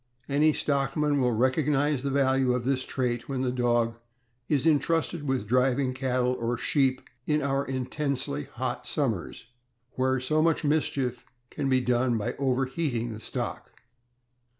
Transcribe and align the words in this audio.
Any 0.27 0.51
stockman 0.51 1.21
will 1.21 1.31
recognize 1.33 2.01
the 2.01 2.09
value 2.09 2.53
of 2.55 2.63
this 2.65 2.85
trait 2.85 3.29
when 3.29 3.43
the 3.43 3.51
dog 3.51 3.99
is 4.49 4.65
intrusted 4.65 5.27
with 5.27 5.45
driving 5.45 5.93
cattle 5.93 6.35
or 6.39 6.57
sheep 6.57 7.03
in 7.27 7.43
our 7.43 7.63
intensely 7.63 8.45
hot 8.45 8.87
summers, 8.87 9.45
where 9.91 10.19
so 10.19 10.41
much 10.41 10.63
mischief 10.63 11.23
can 11.51 11.69
be 11.69 11.81
done 11.81 12.17
by 12.17 12.33
overheating 12.39 13.13
the 13.13 13.19
stock. 13.19 13.69